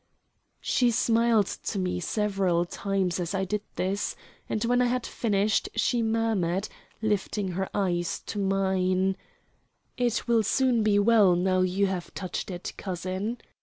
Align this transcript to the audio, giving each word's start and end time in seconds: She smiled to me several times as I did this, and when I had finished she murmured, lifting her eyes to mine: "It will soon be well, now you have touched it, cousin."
She 0.61 0.89
smiled 0.89 1.45
to 1.45 1.77
me 1.77 1.99
several 1.99 2.65
times 2.65 3.19
as 3.19 3.35
I 3.35 3.45
did 3.45 3.61
this, 3.75 4.15
and 4.49 4.65
when 4.65 4.81
I 4.81 4.87
had 4.87 5.05
finished 5.05 5.69
she 5.75 6.01
murmured, 6.01 6.67
lifting 7.03 7.49
her 7.49 7.69
eyes 7.71 8.19
to 8.21 8.39
mine: 8.39 9.15
"It 9.97 10.27
will 10.27 10.41
soon 10.41 10.81
be 10.81 10.97
well, 10.97 11.35
now 11.35 11.59
you 11.61 11.85
have 11.85 12.11
touched 12.15 12.49
it, 12.49 12.73
cousin." 12.77 13.37